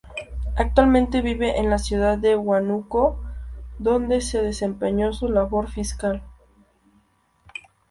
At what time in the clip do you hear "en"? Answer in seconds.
1.59-1.69